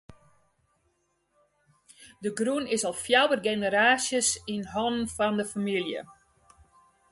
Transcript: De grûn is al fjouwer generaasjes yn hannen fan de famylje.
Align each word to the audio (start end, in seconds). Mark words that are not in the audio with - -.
De 2.23 2.29
grûn 2.39 2.65
is 2.75 2.83
al 2.89 2.97
fjouwer 3.03 3.39
generaasjes 3.49 4.29
yn 4.53 4.63
hannen 4.73 5.11
fan 5.15 5.35
de 5.39 5.45
famylje. 5.51 6.01